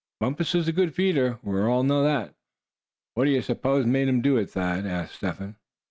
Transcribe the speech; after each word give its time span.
Bumpus 0.19 0.55
is 0.55 0.67
a 0.67 0.71
good 0.73 0.95
feeder, 0.95 1.37
we 1.43 1.59
all 1.61 1.83
know." 1.83 2.31
"What 3.13 3.25
d'ye 3.25 3.39
suppose 3.39 3.85
made 3.85 4.07
him 4.07 4.21
do 4.23 4.35
it, 4.37 4.49
Thad?" 4.49 4.87
asked 4.87 5.17
Step 5.17 5.37
Hen. 5.37 5.57